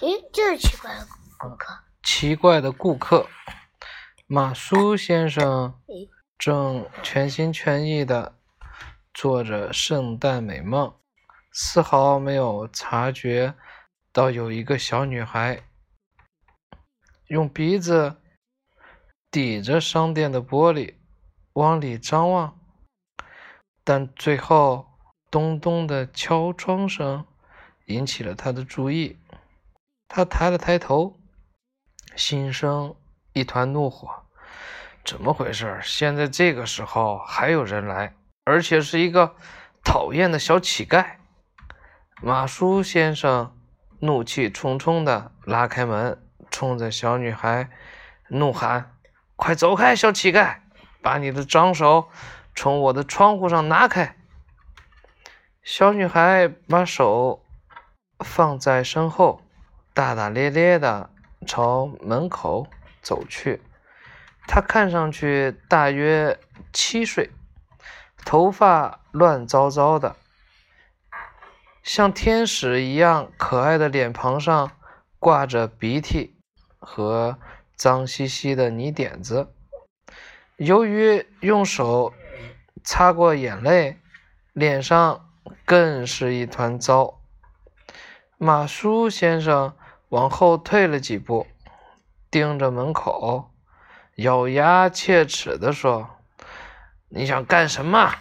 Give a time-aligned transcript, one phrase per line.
[0.00, 1.06] 咦，就是奇怪的
[1.38, 1.84] 顾客。
[2.02, 3.28] 奇怪的顾客，
[4.26, 5.78] 马苏先生
[6.38, 8.38] 正全心全意的
[9.12, 10.94] 做着圣诞美梦，
[11.52, 13.54] 丝毫没有察觉
[14.10, 15.62] 到有一个小女孩
[17.26, 18.16] 用鼻子
[19.30, 20.94] 抵着商店的玻璃
[21.52, 22.58] 往里张望，
[23.84, 24.86] 但最后
[25.30, 27.26] 咚咚的敲窗声
[27.84, 29.18] 引起了他的注意，
[30.12, 31.16] 他抬了抬头。
[32.16, 32.96] 心生
[33.32, 34.24] 一团怒火，
[35.04, 35.78] 怎么回事？
[35.84, 39.36] 现在这个时候还有人来，而且是一个
[39.84, 41.12] 讨厌的小乞丐。
[42.20, 43.56] 马叔先生
[44.00, 46.20] 怒气冲冲地拉开门，
[46.50, 47.70] 冲着小女孩
[48.28, 48.96] 怒喊
[49.36, 50.56] ：“快走开，小乞丐！
[51.00, 52.10] 把你的脏手
[52.54, 54.16] 从我的窗户上拿开！”
[55.62, 57.46] 小女孩把手
[58.18, 59.42] 放在身后，
[59.94, 61.10] 大大咧咧的。
[61.46, 62.66] 朝门口
[63.00, 63.62] 走去，
[64.46, 66.38] 他看上去大约
[66.70, 67.30] 七岁，
[68.26, 70.16] 头发乱糟糟的，
[71.82, 74.72] 像天使一样可爱的脸庞上
[75.18, 76.36] 挂着鼻涕
[76.78, 77.38] 和
[77.74, 79.54] 脏兮兮的泥点子。
[80.56, 82.12] 由于用手
[82.84, 83.98] 擦过眼泪，
[84.52, 85.26] 脸上
[85.64, 87.22] 更是一团糟。
[88.36, 89.74] 马叔先生。
[90.10, 91.46] 往后退了几步，
[92.32, 93.52] 盯着门口，
[94.16, 96.10] 咬牙切齿地说
[97.10, 98.12] ：“你想干什么？”“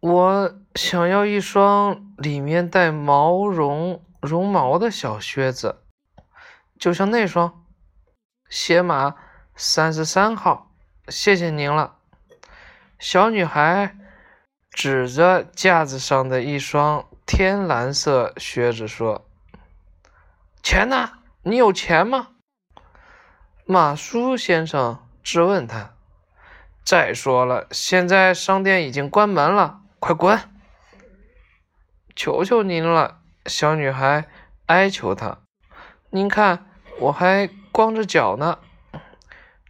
[0.00, 5.82] 我想要一双里面带毛绒绒毛的小靴子，
[6.78, 7.66] 就像那双，
[8.48, 9.14] 鞋码
[9.54, 10.70] 三十三号。
[11.08, 11.98] 谢谢您了。”
[12.98, 13.94] 小女孩
[14.70, 19.28] 指着架子上的一双天蓝色靴子说。
[20.64, 21.18] 钱呢？
[21.42, 22.28] 你有钱吗？
[23.66, 25.92] 马叔先生质问他。
[26.82, 30.40] 再说了，现在商店已经关门了，快滚！
[32.16, 34.26] 求求您了，小女孩
[34.64, 35.42] 哀求他。
[36.08, 36.64] 您看，
[36.98, 38.58] 我还光着脚呢，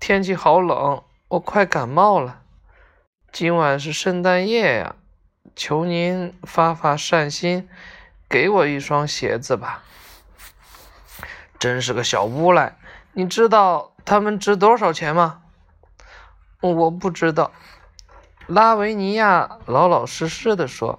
[0.00, 2.42] 天气好冷，我快感冒了。
[3.30, 4.96] 今晚是圣诞夜呀，
[5.54, 7.68] 求您发发善心，
[8.28, 9.84] 给我一双鞋子吧。
[11.60, 12.78] 真是个小无赖！
[13.12, 15.42] 你知道他们值多少钱吗？
[16.62, 17.52] 我不知道。
[18.46, 20.98] 拉维尼亚老老实实的说：“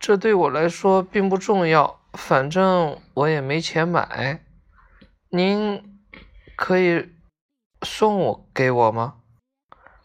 [0.00, 4.42] 这对我来说并不重要，反正我也没钱买。
[5.28, 6.00] 您
[6.56, 7.12] 可以
[7.82, 9.16] 送我给我吗？”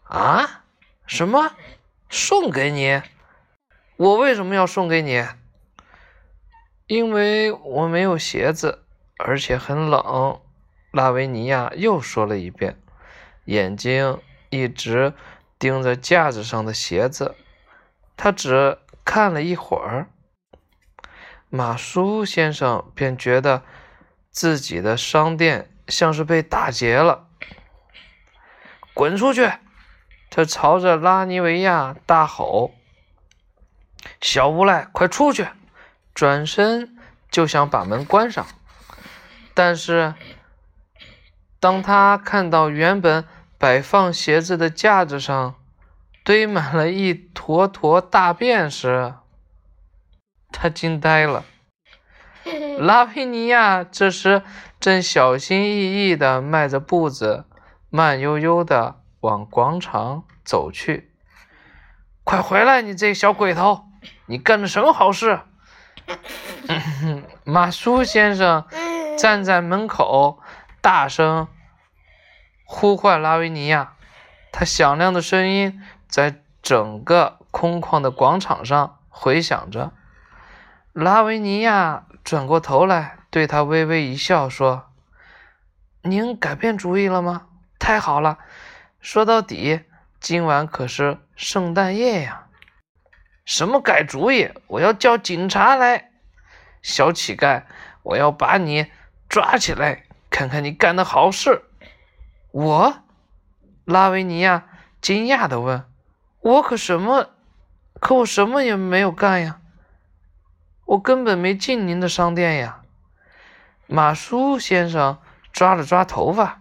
[0.04, 0.64] 啊？
[1.06, 1.52] 什么？
[2.10, 3.00] 送给你？
[3.96, 5.24] 我为什么要送给你？
[6.86, 8.83] 因为我没有鞋子。
[9.16, 10.40] 而且很冷，
[10.90, 12.80] 拉维尼亚又说了一遍，
[13.44, 14.20] 眼睛
[14.50, 15.14] 一直
[15.58, 17.34] 盯着架子上的鞋子。
[18.16, 20.08] 他只看了一会儿，
[21.48, 23.62] 马苏先生便觉得
[24.30, 27.28] 自己的商店像是被打劫了。
[28.94, 29.52] 滚出去！
[30.30, 32.74] 他朝着拉尼维亚大吼
[34.20, 35.46] ：“小无赖，快出去！”
[36.14, 36.96] 转身
[37.30, 38.46] 就想把门关上。
[39.54, 40.14] 但是，
[41.60, 43.24] 当他看到原本
[43.56, 45.54] 摆放鞋子的架子上
[46.24, 49.14] 堆满了一坨坨大便时，
[50.50, 51.44] 他惊呆了。
[52.78, 54.42] 拉维尼亚这时
[54.78, 57.44] 正小心翼翼地迈着步子，
[57.88, 61.12] 慢悠悠地往广场走去。
[62.24, 63.84] “快回来，你这小鬼头！
[64.26, 65.40] 你干的什么好事？”
[67.44, 68.66] 马苏先生。
[69.16, 70.40] 站在门口，
[70.80, 71.48] 大声
[72.64, 73.94] 呼唤拉维尼亚。
[74.52, 79.92] 他响亮的声音在整个空旷的广场上回响着。
[80.92, 84.92] 拉维尼亚转过头来，对他微微一笑，说
[86.02, 87.46] ：“您改变主意了吗？
[87.78, 88.38] 太好了！
[89.00, 89.80] 说到底，
[90.20, 92.46] 今晚可是圣诞夜呀。
[93.44, 94.50] ”“什么改主意？
[94.68, 96.12] 我要叫警察来！”
[96.80, 97.64] 小乞丐，
[98.02, 98.90] 我要把你。
[99.28, 101.64] 抓起来，看看你干的好事！
[102.52, 103.02] 我，
[103.84, 104.66] 拉维尼亚
[105.00, 105.84] 惊讶的问
[106.40, 107.30] ：“我可什么？
[108.00, 109.60] 可我什么也没有干呀！
[110.84, 112.82] 我根本没进您的商店呀！”
[113.86, 115.18] 马叔先生
[115.52, 116.60] 抓了抓头发，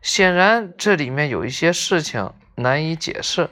[0.00, 3.50] 显然这里面有一些事情难以解释，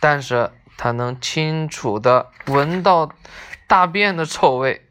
[0.00, 3.10] 但是他能清楚的闻到
[3.66, 4.85] 大便的臭味。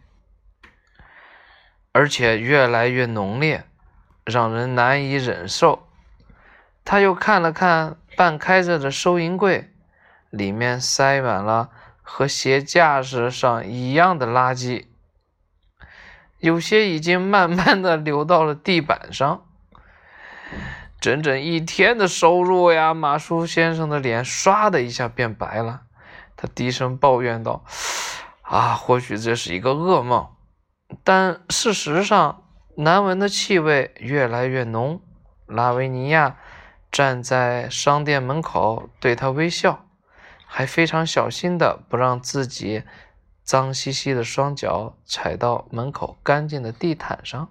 [1.95, 3.63] 而且越来越浓烈，
[4.25, 5.87] 让人难以忍受。
[6.83, 9.71] 他又看了看半开着的收银柜，
[10.29, 11.69] 里面塞满了
[12.01, 14.87] 和鞋架子上一样的垃圾，
[16.39, 19.45] 有些已经慢慢的流到了地板上。
[20.99, 22.93] 整整一天的收入呀！
[22.93, 25.83] 马叔先生的脸唰的一下变白了，
[26.35, 27.63] 他低声抱怨道
[28.43, 30.27] ：“啊，或许这是一个噩梦，
[31.03, 32.43] 但事实上，
[32.75, 35.01] 难闻的气味越来越浓。”
[35.47, 36.37] 拉维尼亚
[36.91, 39.85] 站在商店门口，对他微笑，
[40.45, 42.83] 还非常小心的不让自己
[43.43, 47.49] 脏兮兮的双脚踩到门口干净的地毯上。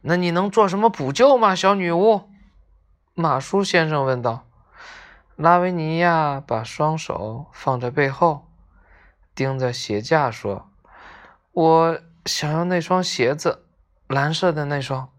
[0.00, 2.28] 那你能做什么补救吗，小女巫？
[3.14, 4.46] 马叔先生问道。
[5.36, 8.48] 拉维尼亚把双手放在背后，
[9.34, 10.70] 盯着鞋架说
[11.58, 13.64] ：“我想要那双鞋子，
[14.06, 15.10] 蓝色的那双，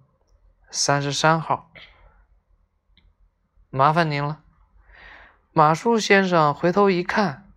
[0.72, 1.70] 三十三号。
[3.70, 4.40] 麻烦您了。”
[5.52, 7.52] 马叔先生回头一看，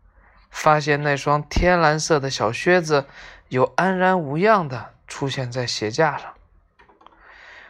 [0.51, 3.07] 发现那双天蓝色的小靴子
[3.51, 6.35] 又安然无恙的出现在鞋架上。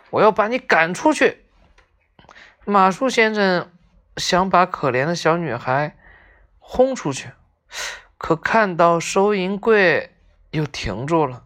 [0.09, 1.45] 我要把你赶出去！
[2.65, 3.71] 马术先生
[4.17, 5.95] 想把可怜的小女孩
[6.59, 7.33] 轰出去，
[8.17, 10.12] 可看到收银柜
[10.53, 11.45] 又停住了。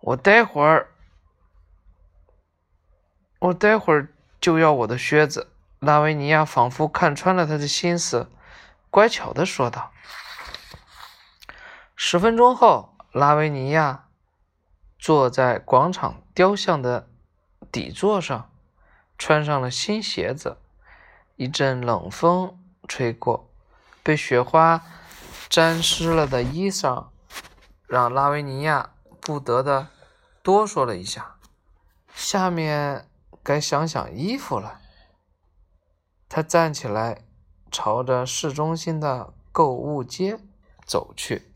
[0.00, 0.92] 我待会儿，
[3.40, 5.50] 我待会儿就要我的靴子。
[5.80, 8.30] 拉维尼亚仿佛看穿了他的心思，
[8.88, 9.92] 乖巧的说道。
[11.96, 14.08] 十分钟后，拉维尼亚。
[14.98, 17.10] 坐在广场雕像的
[17.70, 18.50] 底座上，
[19.18, 20.56] 穿上了新鞋子。
[21.36, 23.50] 一阵冷风吹过，
[24.02, 24.82] 被雪花
[25.50, 27.08] 沾湿了的衣裳，
[27.94, 29.86] 让拉维尼亚不得的
[30.42, 31.36] 哆嗦了一下。
[32.12, 33.08] 下面
[33.40, 34.80] 该想想衣服了。
[36.28, 37.22] 他站起来，
[37.70, 40.40] 朝着市中心的购物街
[40.84, 41.53] 走去。